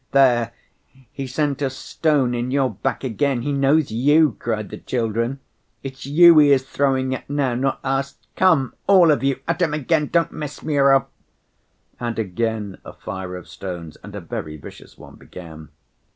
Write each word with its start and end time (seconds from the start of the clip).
"There, 0.13 0.51
he 1.11 1.27
sent 1.27 1.61
a 1.61 1.69
stone 1.69 2.33
in 2.33 2.49
your 2.49 2.71
back 2.71 3.03
again, 3.03 3.43
he 3.43 3.51
knows 3.53 3.91
you," 3.91 4.35
cried 4.39 4.69
the 4.69 4.79
children. 4.79 5.39
"It's 5.83 6.07
you 6.07 6.39
he 6.39 6.51
is 6.51 6.63
throwing 6.63 7.13
at 7.13 7.29
now, 7.29 7.53
not 7.53 7.79
us. 7.83 8.17
Come, 8.35 8.73
all 8.87 9.11
of 9.11 9.21
you, 9.21 9.41
at 9.47 9.61
him 9.61 9.75
again, 9.75 10.07
don't 10.11 10.31
miss, 10.31 10.55
Smurov!" 10.59 11.05
and 11.99 12.17
again 12.17 12.79
a 12.83 12.93
fire 12.93 13.35
of 13.35 13.47
stones, 13.47 13.95
and 14.01 14.15
a 14.15 14.21
very 14.21 14.57
vicious 14.57 14.97
one, 14.97 15.17
began. 15.17 15.69